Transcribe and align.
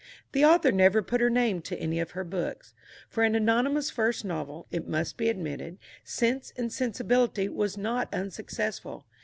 The 0.31 0.43
author 0.43 0.71
never 0.71 1.03
put 1.03 1.21
her 1.21 1.29
name 1.29 1.61
to 1.61 1.77
any 1.79 1.99
of 1.99 2.13
her 2.17 2.23
books. 2.23 2.73
For 3.07 3.21
an 3.23 3.35
anonymous 3.35 3.91
first 3.91 4.25
novel, 4.25 4.65
it 4.71 4.87
must 4.87 5.15
be 5.15 5.29
admitted, 5.29 5.77
Sense 6.03 6.51
and 6.57 6.73
Sensibility 6.73 7.47
was 7.47 7.77
not 7.77 8.11
unsuccessful. 8.11 9.05